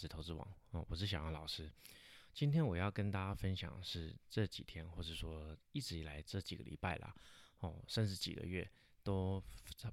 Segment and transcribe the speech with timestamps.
[0.00, 1.70] 值投资网哦，我是小杨老师。
[2.32, 7.14] 今天我要跟大家分享的是这几天，或者说一直以来这几个礼拜啦，
[7.58, 8.66] 哦，甚至几个月
[9.02, 9.44] 都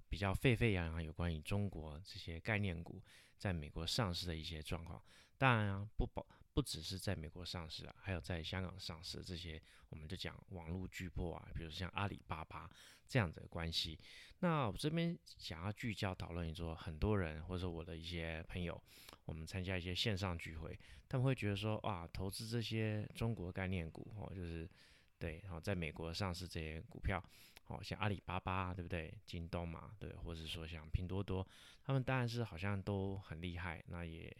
[0.07, 3.04] 比较沸沸扬扬有关于中国这些概念股
[3.37, 5.04] 在美国上市的一些状况。
[5.37, 6.25] 当然啊，不保。
[6.53, 12.68] 不只是在美国上市啊，还有在香港上市这些，我们就讲网络巨擘啊，比如像阿里巴巴
[13.07, 13.97] 这样子的关系。
[14.39, 18.80] 那我这边想要聚焦讨论，说很多人或者我的一些朋友，
[19.25, 20.78] 我们参加一些线上聚会，
[21.10, 24.70] 他们会觉得说，哇，投资这些中国概念股哦，就是
[25.18, 27.24] 对，然后在美国上市这些股票，
[27.68, 29.11] 哦，像阿里巴巴对不对？
[29.25, 31.47] 京东嘛，对，或者说像拼多多，
[31.83, 34.36] 他们当然是好像都很厉害，那也。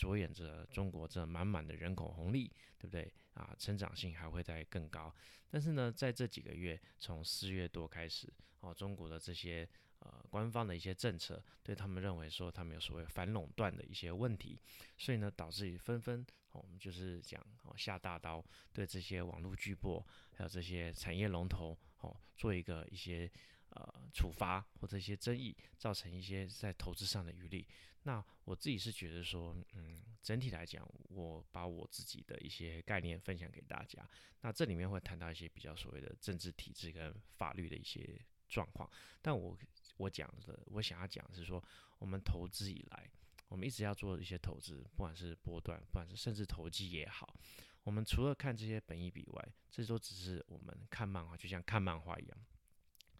[0.00, 3.54] 着眼着中国这满满的人口红利，对不对啊？
[3.58, 5.14] 成长性还会再更高。
[5.50, 14.58] 但是呢，在这几个月，从四月多开始，哦，中国的这些呃官方的一些政策，对他们认为说他们有所谓反垄断的一些问题，
[14.96, 20.02] 所以呢，导致于纷纷哦，我们就是讲哦下大刀，对这些网络巨擘
[20.32, 23.30] 还有这些产业龙头，哦，做一个一些。
[23.70, 27.66] 呃，处罚或者一些争议，造成一些在投资上的余力。
[28.02, 34.08] 那我自己是觉得说，嗯，整体来讲，我把我自己的一些概念分享给大家。
[34.40, 38.18] 那这里面会谈到一些比较所谓的政治体制跟法律的一些
[38.48, 38.90] 状况。
[39.20, 39.56] 但我
[39.98, 41.62] 我讲的，我想要讲的是说，
[41.98, 43.10] 我们投资以来，
[43.48, 47.36] 我们一直要做的一些投资，不管是波段，不管是甚至投机也好，
[47.84, 52.38] 我们除了看这些本益比外，这都只是我们看漫画，就像看漫画一样。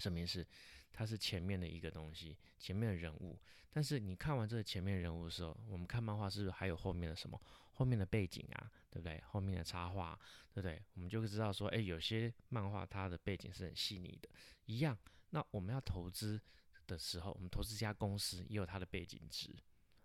[0.00, 0.46] 什么意思？
[0.92, 3.38] 它是前面的一个东西，前面的人物。
[3.72, 7.40] 但是你看完这个前面人物的时候，我们看漫画是不是还有后面的什么？
[7.72, 9.22] 后面的背景啊，对不对？
[9.28, 10.18] 后面的插画，
[10.52, 10.82] 对不对？
[10.94, 14.28] 我们就会知道说，哎，有些漫画它的背景是很细腻的。
[14.66, 14.98] 一样，
[15.30, 16.38] 那我们要投资
[16.86, 19.56] 的时候，我们投资这家公司也有它的背景值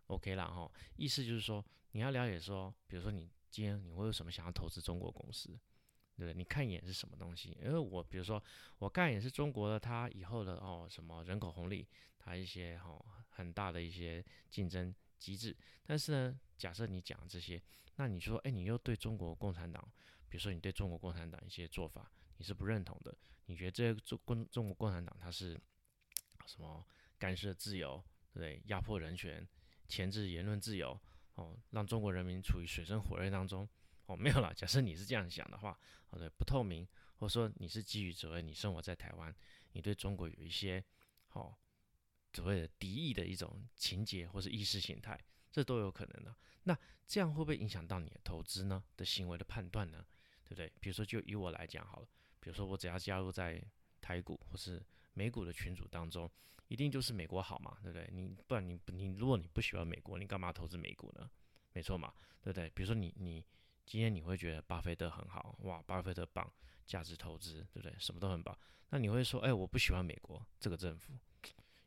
[0.07, 0.71] ，OK 了哈。
[0.95, 5.59] 意思就是说，你要了解说，比如说你今天你会有什么想要投资中国公司？
[6.17, 6.33] 对不对？
[6.33, 7.57] 你看一眼是什么东西？
[7.61, 8.41] 因为我比如说，
[8.77, 11.85] 我看也是中国的，它以后的哦什么人口红利，
[12.17, 15.55] 它一些哈很大的一些竞争机制。
[15.85, 17.61] 但是呢，假设你讲这些，
[17.97, 19.83] 那你说，哎，你又对中国共产党，
[20.29, 23.15] 比如说你对中国共产党一些做法，你是不认同的？
[23.47, 25.59] 你觉得这中共中国共产党它是
[26.45, 26.85] 什么
[27.19, 28.61] 干涉自由，对不对？
[28.65, 29.47] 压迫人权，
[29.87, 30.99] 钳制言论自由，
[31.35, 33.67] 哦，让中国人民处于水深火热当中。
[34.07, 34.53] 哦，没有了。
[34.53, 35.77] 假设你是这样想的话，
[36.07, 39.35] 好的，不透明，或者说你是基于所谓你生活在台湾，
[39.71, 40.83] 你对中国有一些
[41.33, 41.55] 哦
[42.33, 45.19] 所谓的敌意的一种情节或是意识形态，
[45.51, 46.35] 这都有可能的。
[46.63, 46.77] 那
[47.07, 48.83] 这样会不会影响到你的投资呢？
[48.95, 50.05] 的行为的判断呢？
[50.43, 50.71] 对不对？
[50.79, 52.07] 比如说，就以我来讲好了，
[52.39, 53.59] 比如说我只要加入在
[54.01, 54.79] 台股或是
[55.13, 56.29] 美股的群组当中，
[56.67, 58.07] 一定就是美国好嘛，对不对？
[58.13, 61.27] 你不然你你如果你不喜欢美国，你干嘛投资美股呢？
[61.73, 62.13] 没错嘛，
[62.43, 62.69] 对不对？
[62.69, 63.43] 比如说你你。
[63.85, 66.51] 今天你会觉得巴菲特很好哇，巴菲特棒，
[66.85, 67.95] 价值投资，对不对？
[67.99, 68.57] 什么都很棒。
[68.89, 71.13] 那你会说，哎，我不喜欢美国这个政府，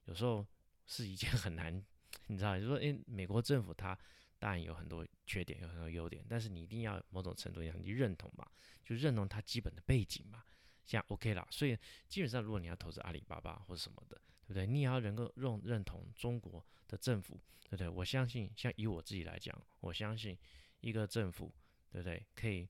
[0.05, 0.47] 有时候
[0.87, 1.85] 是一件 很难，
[2.27, 3.99] 你知道，就说，哎，美国政府它
[4.39, 8.47] 当然有很多缺点，有很多优点，但是你一定要某种程度上你认同嘛，
[8.85, 10.45] 就认同它基本的背景嘛，
[10.85, 11.47] 像 OK 啦。
[11.51, 11.77] 所以
[12.09, 14.67] 基本上，如果你要投资阿里巴巴或者什么的，对不对？
[14.67, 17.89] 你也要能够认认同中国的政府，对不对？
[17.89, 20.39] 我相信，像以我自己来讲，我相信
[20.81, 21.53] 一个政府。
[21.91, 22.25] 对不对？
[22.35, 22.69] 可以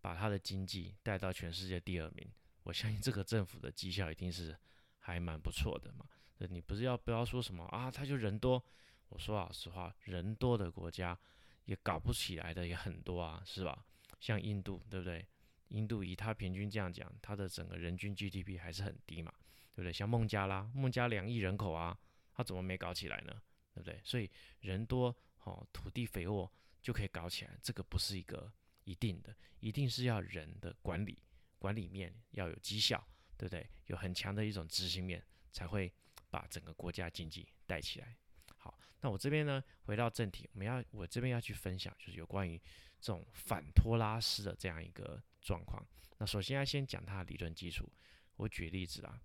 [0.00, 2.28] 把他的经济带到全世界第二名，
[2.62, 4.56] 我相信这个政府的绩效一定是
[4.98, 6.06] 还蛮不错的嘛。
[6.38, 7.90] 你不是要不要说什么啊？
[7.90, 8.62] 他就人多，
[9.08, 11.18] 我说老实话，人多的国家
[11.64, 13.84] 也搞不起来的也很多啊，是吧？
[14.20, 15.26] 像印度，对不对？
[15.68, 19.32] 印度以它平均这样讲，它的整个人均 GDP 还是很低嘛，
[19.72, 19.92] 对不对？
[19.92, 21.98] 像孟加拉，孟加两亿人口啊，
[22.32, 23.32] 它怎么没搞起来呢？
[23.74, 24.00] 对不对？
[24.04, 26.50] 所以人多，好土地肥沃。
[26.86, 28.48] 就可以搞起来，这个不是一个
[28.84, 31.20] 一定的，一定是要人的管理，
[31.58, 33.04] 管理面要有绩效，
[33.36, 33.68] 对不对？
[33.86, 35.92] 有很强的一种执行面，才会
[36.30, 38.16] 把整个国家经济带起来。
[38.56, 42.56] 好，那我这边呢，回到正题，我们要我这边要去分享，就是有关于
[43.00, 45.84] 这种反托拉斯的这样一个状况。
[46.18, 47.92] 那首先要先讲它的理论基础，
[48.36, 49.20] 我举例子啊，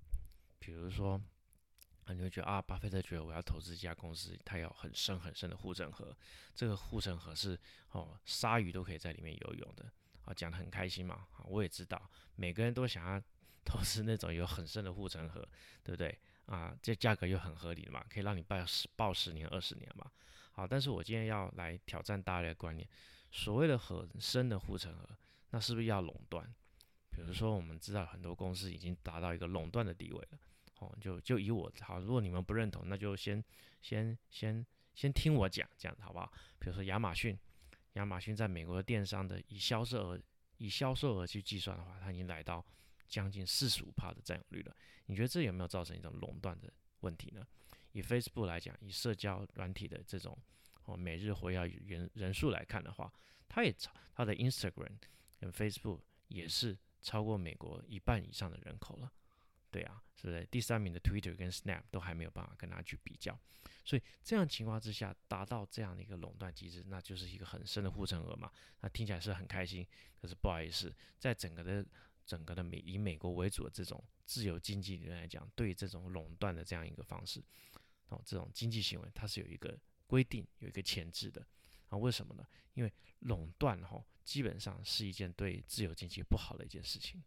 [0.57, 1.21] 比如说。
[2.05, 6.15] 啊，你会觉得啊，巴菲特觉得我要投资一家公司，它有很深很深的护城河，
[6.55, 7.57] 这个护城河是
[7.91, 9.91] 哦，鲨鱼都可以在里面游泳的
[10.25, 11.27] 啊，讲得很开心嘛。
[11.33, 13.21] 啊，我也知道，每个人都想要
[13.63, 15.47] 投资那种有很深的护城河，
[15.83, 16.17] 对不对？
[16.47, 20.11] 啊，这价格又很合理嘛，可以让你抱十抱十年二十年嘛。
[20.53, 22.87] 好，但是我今天要来挑战大家的观念，
[23.31, 25.07] 所谓的很深的护城河，
[25.51, 26.51] 那是不是要垄断？
[27.11, 30.39] 比如说，我们知道很多公司已经达到一个垄断的地位了。
[30.81, 33.43] 哦，就就以我好，如果你们不认同，那就先
[33.81, 36.33] 先先先听我讲，这样好不好？
[36.59, 37.37] 比如说亚马逊，
[37.93, 40.19] 亚马逊在美国的电商的以销售额
[40.57, 42.65] 以销售额去计算的话，它已经来到
[43.07, 44.75] 将近四十五帕的占有率了。
[45.05, 47.45] 你觉得这有没有造成一种垄断的问题呢？
[47.91, 50.35] 以 Facebook 来讲，以社交软体的这种
[50.85, 53.13] 哦每日活跃人人数来看的话，
[53.47, 54.97] 它也超它的 Instagram
[55.39, 59.11] 跟 Facebook 也是超过美国一半以上的人口了。
[59.71, 60.45] 对啊，是不是？
[60.51, 63.39] 第三名的 Twitter 跟 Snap 都还没有办法跟它去比较，
[63.85, 68.51] 所以这样情况之下达到这样的一个垄断机制，那就是一个很深的护城河嘛。
[68.81, 69.87] 那听起来是很开心，
[70.21, 71.85] 可是不好意思，在整个的
[72.25, 77.41] 整个的美以美国为主的这种自由经济里面来讲，对这种垄断的这样一个方式，
[78.09, 81.45] 哦，这种经济行为它是有一个规定，有一个前置的。
[81.87, 82.47] 啊，为什么呢？
[82.73, 87.21] 因为垄断哈，基本上是一件对自由经济不好的一件事情。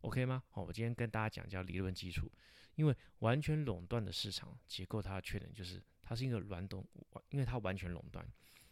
[0.00, 0.42] OK 吗？
[0.50, 2.30] 好，我今天跟大家讲叫理论基础，
[2.74, 6.86] 因为完全垄断的市场结构，它的缺点就是它是一个软懂，
[7.28, 8.26] 因为它完全垄断，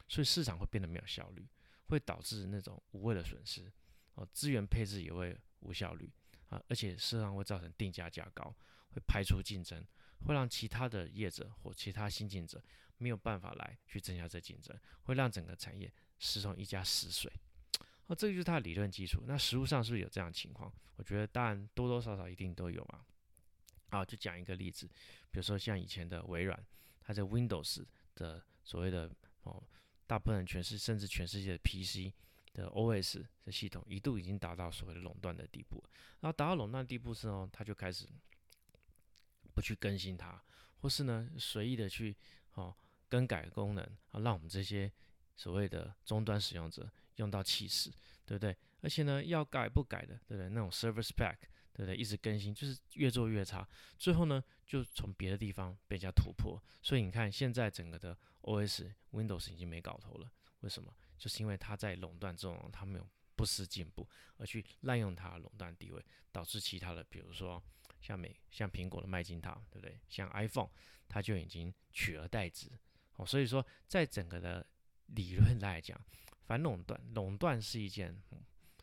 [0.08, 1.46] 所以市场会变得没有效率，
[1.88, 3.70] 会导致那种无谓的损失，
[4.14, 6.10] 哦，资源配置也会无效率
[6.48, 8.54] 啊，而且事实上会造成定价价高，
[8.90, 9.84] 会排除竞争，
[10.26, 12.62] 会让其他的业者或其他新进者
[12.96, 17.30] 没有办法来去增加这竞争，会让整个产业失从一家死水。
[18.08, 19.22] 哦，这个就是它的理论基础。
[19.26, 20.72] 那实物上是不是有这样的情况？
[20.96, 23.04] 我觉得当然多多少少一定都有嘛。
[23.90, 24.86] 好，就讲一个例子，
[25.30, 26.58] 比如说像以前的微软，
[27.02, 27.84] 它在 Windows
[28.14, 29.10] 的所谓的
[29.44, 29.62] 哦，
[30.06, 32.12] 大部分全是甚至全世界的 PC
[32.54, 35.82] 的 OS 的系统，一度已经达到所谓的垄断的地步。
[36.20, 38.06] 然后达到垄断地步之后，它就开始
[39.54, 40.42] 不去更新它，
[40.80, 42.16] 或是呢随意的去
[42.54, 42.74] 哦
[43.08, 44.90] 更改功能啊，让我们这些
[45.36, 46.90] 所谓的终端使用者。
[47.18, 47.90] 用到气势，
[48.26, 48.56] 对不对？
[48.80, 50.48] 而且呢，要改不改的，对不对？
[50.48, 51.36] 那种 service pack，
[51.72, 51.94] 对不对？
[51.94, 53.68] 一直更新，就是越做越差，
[53.98, 56.60] 最后呢，就从别的地方被人家突破。
[56.82, 60.30] 所以你看，现在整个的 OS Windows 已经没搞头了。
[60.60, 60.92] 为什么？
[61.16, 67.62] 就是因为它在垄断这种，它没有不思进步，而去滥用它垄断地位，导致其他的，比如说
[68.00, 70.00] 像美像苹果的麦金塔，对不对？
[70.08, 70.70] 像 iPhone，
[71.08, 72.70] 它就已经取而代之。
[73.16, 74.64] 哦，所以说，在整个的
[75.06, 76.00] 理论来讲，
[76.48, 78.18] 反垄断，垄断是一件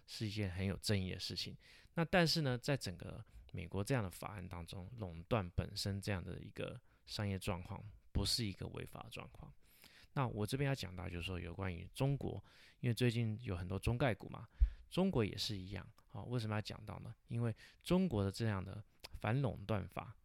[0.06, 1.58] 是一件很有争议的事情。
[1.96, 9.52] 那但是呢，在整个美国这样的法案当中，垄断本身这样的一个商业状况不是一个违法状况。
[10.14, 12.34] 那我这边要讲到就是说，有关于中国，
[12.82, 14.48] 因为最近有很多中概股嘛，
[14.92, 16.22] 中国也是一样啊。
[16.22, 17.16] 为什么要讲到呢？
[17.30, 18.84] 因为中国的这样的
[19.20, 20.16] 反垄断法，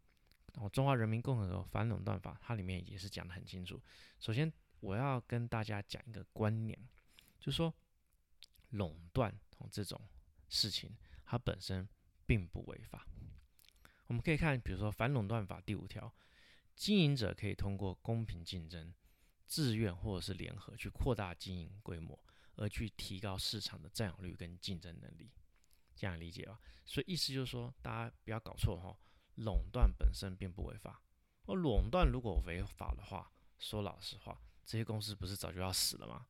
[0.52, 3.80] 然后中华人民共和国反垄断法，它里面也是讲得很清楚。
[4.18, 6.78] 首先，我要跟大家讲一个观念。
[7.40, 7.74] 就说
[8.70, 9.34] 垄断
[9.72, 10.00] 这种
[10.48, 11.88] 事情，它本身
[12.26, 13.06] 并不违法。
[14.06, 16.12] 我们可以看，比如说反垄断法第五条，
[16.76, 18.92] 经营者可以通过公平竞争、
[19.46, 22.18] 自愿或者是联合去扩大经营规模，
[22.56, 25.30] 而去提高市场的占有率跟竞争能力。
[25.94, 26.60] 这样理解吧？
[26.84, 28.96] 所以意思就是说，大家不要搞错哈，
[29.36, 31.02] 垄断本身并不违法。
[31.46, 36.26] 而垄断如果违法的话，说老实话，这些公司不是早就要死了吗？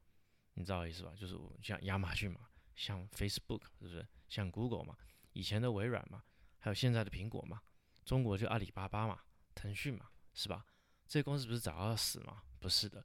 [0.55, 1.13] 你知道意思吧？
[1.19, 4.07] 就是像亚马逊嘛，像 Facebook 是不是？
[4.29, 4.97] 像 Google 嘛，
[5.33, 6.23] 以前的微软嘛，
[6.59, 7.61] 还有现在的苹果嘛，
[8.05, 9.21] 中国就阿里巴巴嘛，
[9.55, 10.65] 腾讯嘛，是吧？
[11.07, 12.43] 这些公司不是早要死吗？
[12.61, 13.05] 不是的，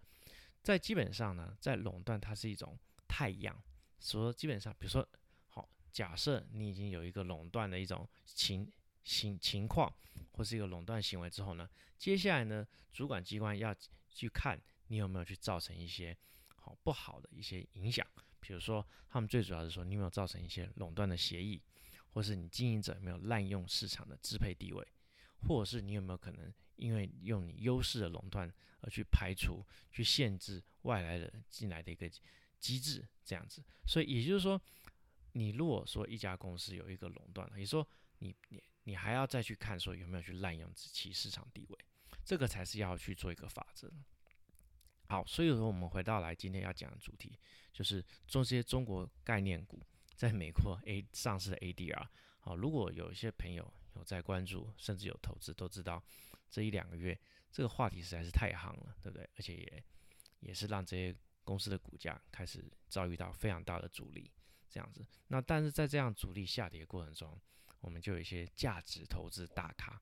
[0.62, 3.60] 在基本上呢，在垄断它是一种太阳，
[4.00, 5.08] 说基本上，比如说，
[5.48, 8.72] 好，假设你已经有一个垄断的一种情
[9.04, 9.92] 情情况，
[10.34, 13.74] 或是一个垄断行为之后呢，接下来呢，主管机关要
[14.10, 16.16] 去看你有没有去造成一些。
[16.66, 18.04] 好不好的一些影响，
[18.40, 21.62] 比如说，他们最主要是说，你有没有造成一些垄断的协议，
[22.12, 24.84] 或是你经营者有没有滥用市场的支配地位，
[25.48, 32.10] 或者是你有没有可能因为用你优势的垄断而去排除、去限制外来的进来的一个
[32.60, 33.64] 机制，这样子。
[33.86, 34.60] 所以也就是说，
[35.34, 41.78] 你如果说一家公司有一个垄断，也说你你你还要再去看说有没有去滥用其市场地位，
[42.24, 43.92] 这个才是要去做一个法则。
[45.08, 47.38] 好，所以说我们回到来今天要讲的主题，
[47.72, 49.80] 就是做这些中国概念股
[50.16, 52.08] 在美国 A 上市的 ADR。
[52.40, 56.04] 好，如果有一些朋友有在关注，甚至有投资，都知道
[56.50, 57.16] 这一两个月
[57.52, 59.30] 这个话题实在是太夯了，对不对？
[59.38, 59.84] 而且也
[60.40, 64.32] 也是让这些公司的股价开始遭遇到非常大的阻力，
[64.70, 65.06] 这样子。
[65.28, 67.40] 那但是在这样阻力下跌过程中，
[67.82, 70.02] 我们就有一些价值投资大咖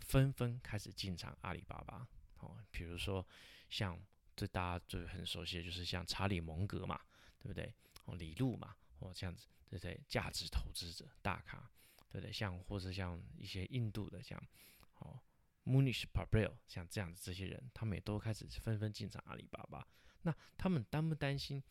[0.00, 2.06] 纷纷开始进场阿里巴巴。
[2.36, 3.24] 好，比如说
[3.68, 3.96] 像。
[4.40, 6.98] 这大家最很熟悉的就是像查理蒙格嘛，
[7.38, 7.70] 对不对？
[8.06, 10.00] 哦，李路嘛，哦这样子，对不对？
[10.08, 11.70] 价值投资者大咖，
[12.08, 12.32] 对不对？
[12.32, 14.42] 像或者像一些印度的像
[15.00, 15.20] 哦
[15.66, 19.86] Munish p a b r e l 像这样子这些人，他们也都开始纷纷进场阿里巴巴。
[20.22, 21.62] 那他们担不担心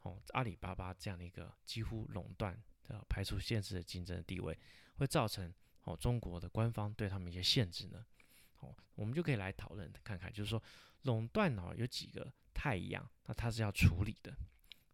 [0.00, 4.58] 哦，阿里巴巴这样的一个几乎垄断的排除限制的竞争的地位，
[4.96, 8.04] 会造成哦中国的官方对他们一些限制呢？
[8.58, 10.62] 哦，我们就可以来讨论看看，就是说
[11.02, 14.30] 垄断哦有几个太一样，那它是要处理的，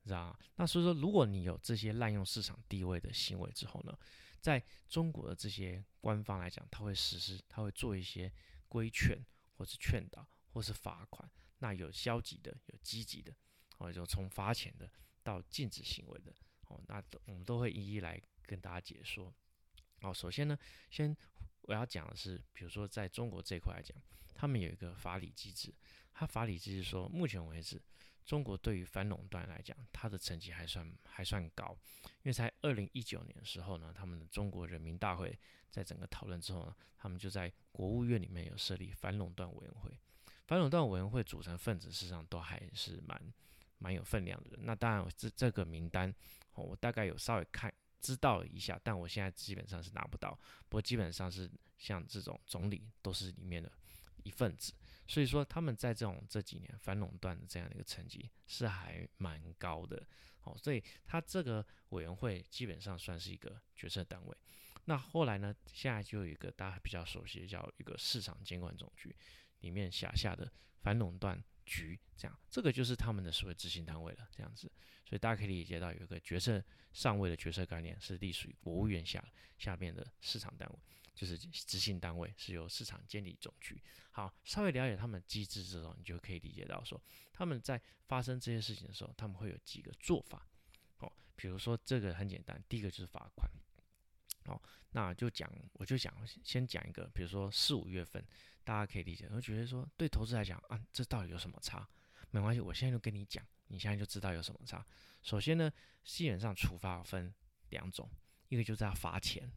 [0.04, 0.38] 知道吗？
[0.56, 3.98] 那所以说，如果你有这些滥用市场地位的行为之后呢，
[4.40, 8.32] 在中国的这些官方来讲，他会实施，他会做一些
[8.68, 9.18] 规劝，
[9.54, 11.28] 或是劝导，或是罚款。
[11.58, 13.34] 那有消极的，有积极的，
[13.78, 14.88] 哦，就从罚钱的
[15.22, 16.32] 到禁止行为的，
[16.68, 19.34] 哦，那我们都会一一来跟大家解说。
[20.06, 20.56] 哦，首先呢，
[20.90, 21.16] 先
[21.62, 23.96] 我要讲的是，比如说在中国这块来讲，
[24.34, 25.75] 他们有一个法理机制，
[26.12, 27.82] 它法理机制说，目前为止，
[28.25, 31.76] 中国对于反垄断来讲，它的成绩还算还算高，
[32.22, 35.36] 因为在二零一九年的时候呢，他们的中国人民大会
[35.70, 39.90] 在整个讨论之后呢，他们就在国务院里面有设立反垄断委员会。
[40.46, 43.20] 反垄断委员会组成分子，事实上都还是蛮
[43.78, 44.56] 蛮有分量的。
[44.60, 46.14] 那当然，这这个名单，
[46.54, 47.72] 我大概有稍微看
[48.06, 50.38] 知道一下，但我现在基本上是拿不到。
[50.68, 53.72] 不过基本上是像这种总理都是里面的
[54.22, 54.72] 一份子，
[55.08, 60.06] 所以说他们在这种这几年反垄断的这样的一个成绩是还蛮高的。
[60.44, 64.36] 哦，所以他这个委员会基本上算是一个决策单位。
[64.84, 69.16] 那后来呢，现在就有一个大家比较熟悉的叫一个市场监管总局。
[69.60, 74.70] 里面辖下的反垄断局，这样，这个就是他们的所谓执行单位了，这样子，
[75.04, 79.23] 所以大家可以理解到有一个决策上位的决策概念是隶属于国务院下
[79.58, 80.78] 下面的市场单位，
[81.14, 83.82] 就是执行单位是由市场监理总局。
[84.12, 86.99] 好，稍微了解他们机制之后，你就可以理解到说，
[87.32, 90.49] 他们在发生这些事情的时候，他们会有几个做法。
[91.00, 93.50] 哦，比如说这个很简单，第一个就是罚款。
[94.46, 98.25] 哦，那就讲，我就讲，先讲一个，比如说四五月份，
[98.66, 101.88] 大家可以理解，我觉得说对投资来讲啊，这到底有什么差？
[102.32, 104.85] 没关系，我现在就跟你讲，你现在就知道有什么差。
[105.23, 107.32] 首先呢，基本上处罚分
[107.70, 108.11] 两种，
[108.49, 109.49] 一个就是要罚钱，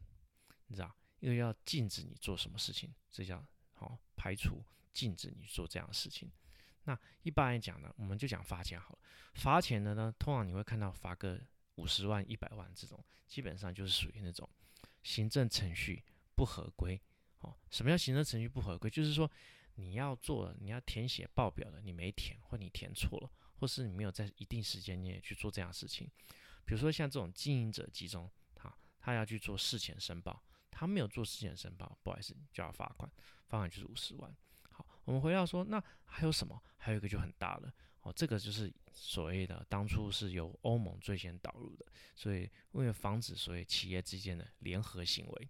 [0.68, 6.30] 你知道，一个要禁止你做什么事情，这叫好排除禁止你做这样的事情。
[6.84, 8.98] 那一般来讲呢，我们就讲罚钱好了。
[9.34, 11.40] 罚钱的呢，通常你会看到罚个
[11.74, 14.48] 五十万、一百万这种，基本上就是属于那种。
[15.02, 16.04] 行政程序
[16.36, 17.00] 不合规，
[17.40, 18.88] 哦，什么叫行政程序不合规？
[18.88, 19.30] 就是说
[19.74, 26.08] 你要做，你要填写报表的，你没填，或你填错了，或是你没有在一定时间内去做这样事情。
[26.64, 33.10] 比如说像这种经营者集中，他他要去做事前申报，他没有做事前申报，不好意思，就要罚款，
[33.46, 34.34] 罚款就是五十万。
[34.70, 36.62] 好，我们回到说，那还有什么？
[36.76, 37.72] 还有一个就很大了。
[38.02, 45.48] 哦，这个就是所谓的当初是由欧盟最先导入的，所以为了防止所谓企业之间的联合行为，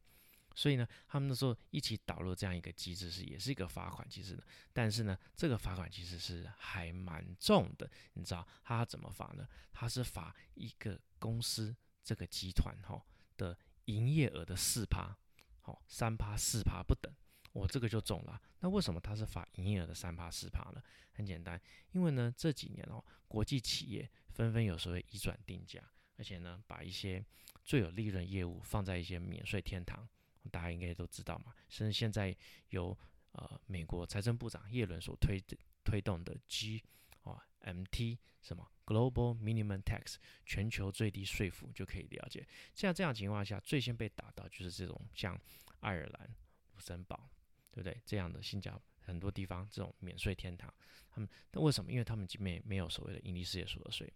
[0.54, 9.48] 所以呢，他们那时候一起导入这样一个机制是也是一个罚款机制的，但是呢，这个罚款其实是还蛮重的，你知道他怎么罚呢？
[9.72, 13.02] 他是罚一个公司这个集团哈
[13.36, 15.16] 的营业额的四趴，
[15.60, 17.12] 好三趴四趴不等。
[17.52, 20.80] 我这个就中了，那为什么它是罚营业额的三趴四趴呢？
[21.12, 25.82] 很简单，因为呢这几年哦，国际企业纷纷有所谓移转定价，
[26.16, 27.24] 而且呢把一些
[27.64, 30.08] 最有利润业务放在一些免税天堂，
[30.50, 31.54] 大家应该都知道嘛。
[31.68, 32.36] 甚至现在
[32.70, 32.96] 由
[33.32, 35.42] 呃美国财政部长耶伦所推
[35.84, 36.82] 推动的 G
[37.22, 42.46] 啊 MT 什么 Global Minimum Tax 全球最低税负就可以了解。
[42.74, 45.40] 像这样情况下，最先被打到就是这种像
[45.80, 46.34] 爱尔兰、
[46.74, 47.30] 卢森堡。
[47.72, 48.02] 对不对？
[48.04, 50.74] 这样的新加坡很多地方这种免税天堂，
[51.08, 51.92] 他们那为什么？
[51.92, 54.12] 因为他们没没有所谓的盈利事业所得税，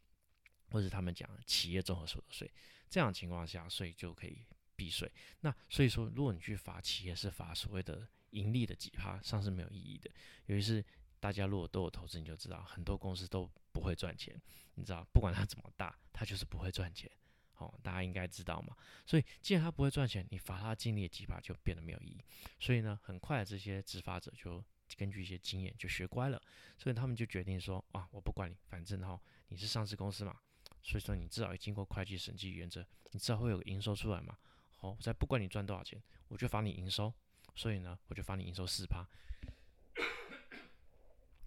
[0.71, 2.53] 或者他们讲企业综合所得税，
[2.91, 4.45] 这样情况下，所以就可以
[4.77, 5.11] 避税。
[5.41, 10.11] 那所以说，如果你去罚企业是罚所谓的盈利的几趴，上是没有意义的。
[10.47, 10.85] 尤其是
[11.21, 14.41] 大家如果都有投资，你就知道很多公司都不会赚钱，
[14.75, 17.11] 你知道，不管它怎么大，它就是不会赚钱。
[17.59, 18.77] 哦，大家应该知道嘛。
[19.07, 22.21] 所以既然它不会赚钱，你罚它经历的几趴就变得没有意义。
[22.59, 24.63] 所以呢，很快这些执法者就
[24.97, 26.43] 根据一些经验就学乖了。
[26.77, 30.37] 所以他们就决定说啊，我不管你，反正哈你是上市公司嘛，
[30.83, 34.37] 所以说你至少要经过会计审计原则，你至少会有个营收出来嘛。
[34.85, 37.11] 好，我再不管你赚多少钱，我就罚你营收。
[37.55, 39.03] 所以呢，我就罚你营收四趴。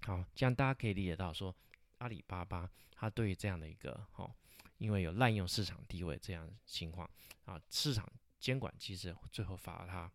[0.01, 1.56] 好，这样大家可以理解到说，
[2.00, 4.34] 阿里巴巴它对于这样的一个哈。
[4.79, 7.08] 因为有滥用市场地位这样情况
[7.46, 10.12] 啊，市场监管机制最后罚了他，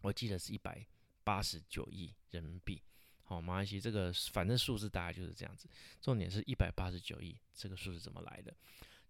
[0.00, 0.86] 我记得是一百
[1.24, 2.80] 八十九亿人民币。
[3.24, 5.68] 好，马来西亚这个反正数字大概就是这样子，
[6.00, 8.54] 重点是一百八十九亿这个数字怎么来的？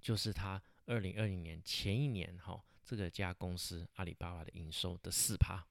[0.00, 5.62] 就是他二零二零年前一年哈，这个家公司阿里巴巴的营收的四趴。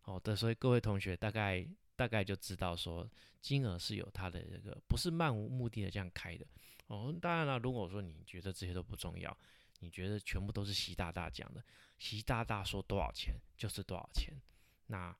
[0.00, 1.66] 好的，所以各位同学大概
[1.96, 3.06] 大概就知道说，
[3.42, 6.46] 金额是有它的这个不是漫无目的的这样开的。
[6.86, 9.36] 哦，当然了，如果说你觉得这些都不重要，
[9.80, 11.62] 你觉得全部都是习大大讲的，
[11.98, 14.32] 习大大说多少钱就是多少钱。
[14.86, 15.14] 那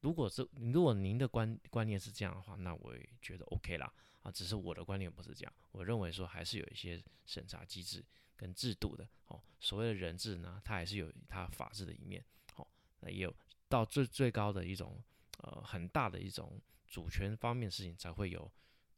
[0.00, 3.92] 如果是如果您的观观念是这样的话，那我也觉得 OK 啦。
[4.24, 8.04] 啊，只是我的观念不是这样，我认为说还是有一些审查机制
[8.36, 9.08] 跟制度的。
[9.28, 12.24] 哦，所谓的人治呢，它还是有它法治的一面。
[12.56, 12.66] 哦，
[12.98, 13.32] 那也有
[13.68, 15.00] 到最最高的一种
[15.38, 18.50] 呃很大的一种主权方面的事情才会有。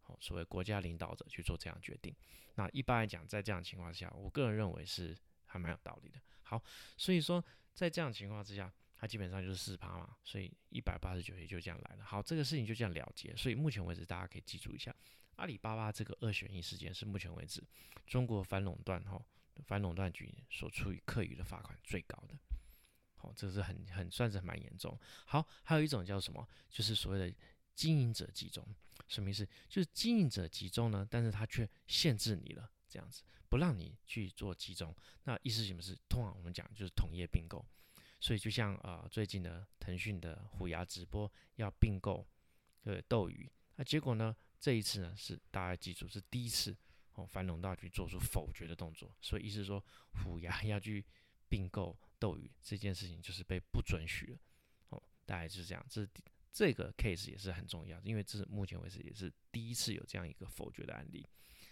[0.06, 2.14] 哦，所谓国家领导者去做这样决定，
[2.54, 6.21] 那一般来讲，在这样情况下，我个人认为是还蛮有道理的。
[6.42, 6.62] 好，
[6.97, 12.05] 所以说在这样情况之下，它基本上就是四趴嘛，所以一百八十九也就这样来了。
[12.05, 13.37] 好，这个事情就这样了结。
[13.37, 14.95] 所以目前为止，大家可以记住一下，
[15.37, 17.62] 阿里巴巴这个二选一事件是目前为止
[18.07, 19.23] 中国反垄断哈
[19.65, 22.35] 反垄断局所处于课予的罚款最高的。
[23.17, 24.99] 好，这是很很算是蛮严重。
[25.26, 27.37] 好，还有一种叫什么，就是所谓的
[27.75, 28.67] 经营者集中。
[29.09, 29.47] 什么意思？
[29.69, 34.95] 就是经营者集中呢，但是他却限制你了，这样子不让你去做集中。
[35.25, 35.97] 那意思什么是？
[36.09, 37.65] 通常我们讲就是同业并购。
[38.21, 42.27] 所以就像啊，最近的腾讯的虎牙直播要并购
[42.83, 46.77] 对斗鱼，那结果呢，这一次呢是大家记住是第一次
[47.15, 49.15] 哦，反垄断局做出否决的动作。
[49.21, 49.85] 所以意思说
[50.23, 51.05] 虎牙 要去
[51.49, 54.39] 并购斗鱼这件事情就是被不准许了。
[54.89, 55.87] 哦，大概是这样。
[55.89, 56.07] 这。
[56.57, 61.23] 这个 case 也是很重要，因为这是目前为止也是第一次有这样一个否决的案例。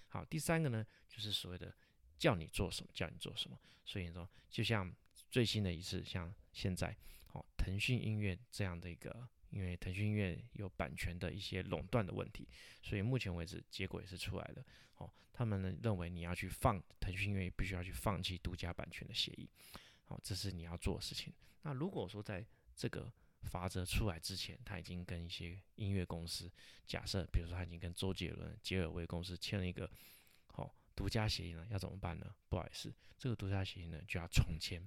[0.08, 1.74] 好，第三个呢，就是所谓的
[2.18, 3.58] 叫你做什么，叫你做什么。
[3.86, 4.94] 所以说，就像
[5.34, 6.96] 最新的一次，像现在，
[7.32, 12.48] 哦，腾讯音乐这样的一个，因为腾讯音乐有版权的一些垄断的问题，
[12.84, 14.64] 所以目前为止结果也是出来了。
[14.98, 19.50] 哦，他们呢认为你要去放腾讯音乐，必须要去放弃独家版权的协议。
[20.04, 21.34] 好，这是你要做的事情。
[21.62, 26.48] 那如果说在这个法则出来之前，他已经跟一些音乐公司，
[26.86, 29.90] 假设比如说他已经跟周杰伦、杰尔维公司签了一个
[30.46, 32.32] 好独家协议呢，要怎么办呢？
[32.48, 34.80] 不好意思，这个独家协议呢就要重签，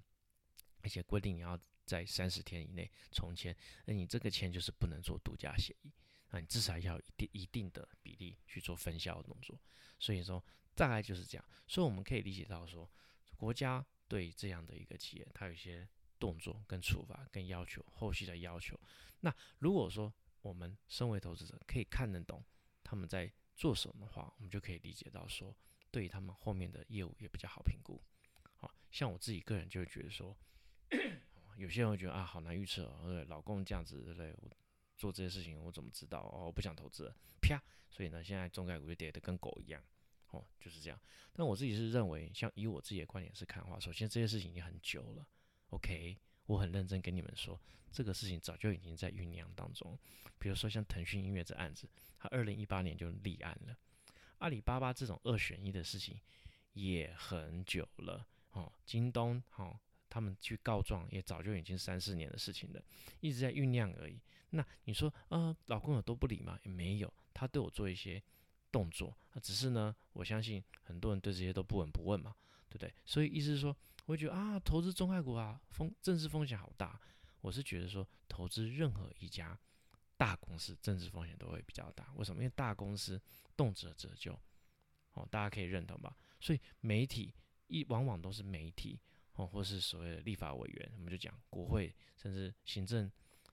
[0.87, 5.91] 而且规定你要在三十天以内重签，那你这个签就是不能做独家协议，
[6.29, 9.59] 那你至少要一定一定的比例去做分销的动作。
[9.99, 10.41] 所以说
[10.73, 12.89] 大概就是这样，所以我们可以理解到说，
[13.35, 15.87] 国家对这样的一个企业，它有一些。
[16.19, 18.75] 动作跟处罚跟要求，后续的要求。
[19.19, 22.43] 那如果说我们身为投资者可以看得懂
[22.83, 25.55] 他们在做什么的话，我们就可以理解到说，
[25.91, 28.01] 对于他们后面的业务也比较好评估。
[28.55, 30.35] 好像我自己个人就会觉得说，
[31.57, 34.33] 有些人会觉得啊，好难预测，对老公这样子对不对？
[34.39, 34.49] 我
[34.95, 36.21] 做这些事情我怎么知道？
[36.21, 37.61] 哦，我不想投资，啪！
[37.89, 39.81] 所以呢，现在中概股就跌得跟狗一样，
[40.29, 40.99] 哦，就是这样。
[41.33, 45.27] 但我自己是认为，像以我自己的观点是看的话，首先这些事情已经很久了。
[45.69, 47.59] OK，我很认真跟你们说，
[47.91, 49.97] 这个事情早就已经在酝酿当中。
[50.39, 53.77] 比如说像腾讯音乐这案子，它二零一八年就立案了。
[54.39, 56.19] 阿里巴巴这种二选一的事情
[56.73, 58.71] 也很久了哦。
[58.85, 59.79] 京东哦，
[60.17, 62.83] 他们去告状也早就已经三四年的事情了，
[63.19, 64.19] 一直在酝酿而已。
[64.49, 66.57] 那你说啊，老公有多不理吗？
[66.63, 68.21] 也没有，他对我做一些
[68.71, 72.35] 动作，只是呢，我相信很多人对这些都不闻不问嘛，
[72.67, 72.91] 对不对？
[73.05, 73.77] 所以意思是说。
[74.07, 76.97] 我觉得啊，投资中概股啊，风政治风险好大。
[77.41, 79.59] 我是觉得说，投资任何一家
[80.15, 82.13] 大公司，政治风险都会比较大。
[82.15, 82.41] 为什么？
[82.41, 83.21] 因为大公司
[83.57, 84.31] 动辄折旧，
[85.11, 86.15] 哦，大家可以认同吧？
[86.39, 87.33] 所以媒体
[87.67, 88.97] 一往往都是媒体
[89.37, 93.09] 哦，或是所谓的立法委员，我们就讲国会，甚至行政，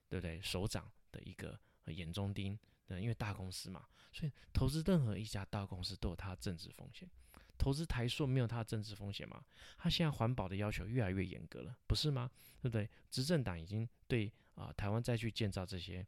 [0.09, 0.41] 对不对？
[0.41, 2.59] 首长的一个眼中钉。
[2.87, 7.09] 对，因为大公司嘛，所以投资任何一家大公司都有它的政治风险。
[7.57, 9.43] 投资台塑没有它的政治风险吗？
[9.75, 12.29] 它现在环保的要求越来越严格了，不是吗？
[12.61, 12.87] 对不对？
[13.09, 16.05] 执政党已经对啊台湾再去建造这些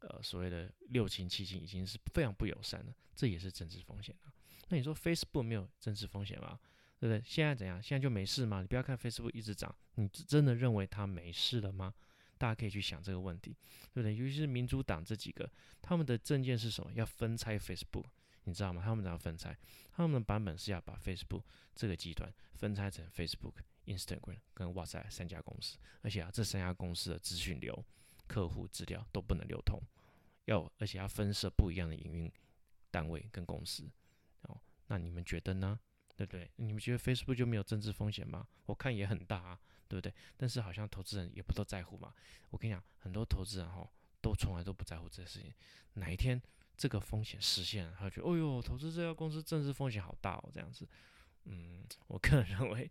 [0.00, 4.32] 呃所谓的六氢七氢已经是非常不友善了，这也是政治风险啊。
[4.68, 6.60] 那你说 Facebook 没有政治风险吗？
[7.00, 7.20] 对不对？
[7.26, 7.82] 现在怎样？
[7.82, 8.60] 现在就没事吗？
[8.60, 11.92] 你不要看 Facebook 一直涨，你真的认为它没事了吗？
[12.38, 13.56] 大家可以去想这个问题，
[13.92, 14.14] 对不对？
[14.14, 15.50] 尤其是民主党这几个，
[15.82, 16.92] 他们的政见是什么？
[16.92, 18.04] 要分拆 Facebook。
[18.44, 18.82] 你知道吗？
[18.82, 19.56] 他们怎样分拆？
[19.92, 21.42] 他们的版本是要把 Facebook
[21.74, 23.52] 这个集团分拆成 Facebook、
[23.84, 27.84] Instagram 跟哇塞三家公司，而且啊，这三家公司的资讯流、
[28.26, 29.78] 客户资料都不能流通，
[30.46, 32.32] 要而且要分设不一样的营运
[32.90, 33.88] 单位跟公司。
[34.44, 35.78] 哦，那你们觉得呢？
[36.20, 36.50] 对不对？
[36.56, 38.46] 你们觉得 Facebook 就没有政治风险吗？
[38.66, 40.12] 我看也很大啊，对不对？
[40.36, 42.12] 但是好像投资人也不都在乎嘛。
[42.50, 45.50] 我跟你讲，很多投资人哈都从来都不在乎这个事情，
[45.94, 46.38] 哪一天？
[46.76, 50.86] 这个风险实现了，他觉得，哦呦，投资这家公司政治风险好大哦，这样子，
[51.44, 52.90] 嗯，我个人认为，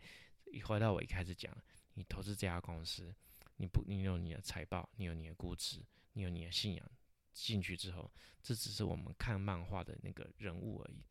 [0.64, 1.56] 回到我一开始讲，
[1.94, 3.14] 你投资这家公司，
[3.58, 6.92] 你不，你有你的财报，你有你的估值，你有你的信仰
[7.32, 8.12] 进去之后，
[8.42, 11.04] 这只是我们看漫画的那个人物而已，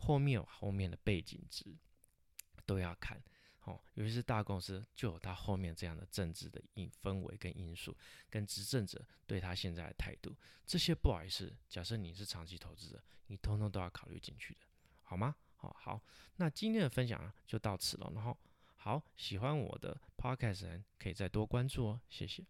[0.00, 1.76] 后面有后面的背景值
[2.66, 3.22] 都要看。
[3.64, 7.94] 哦，尤其是大公司，就有它后面这样的政治的因氛围跟因素，
[8.30, 10.34] 跟执政者对他现在的态度，
[10.66, 14.60] 这些不好意思，假设你是长期投资者，你通通都要考虑进去的，
[15.02, 15.36] 好吗？
[15.56, 16.02] 好好，
[16.36, 18.36] 那今天的分享就到此了，然后
[18.76, 22.42] 好，喜欢我的 podcast 人可以再多关注哦，谢谢。